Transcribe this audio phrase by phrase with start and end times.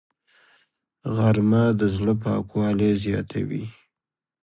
[1.15, 3.63] غرمه د زړه پاکوالی زیاتوي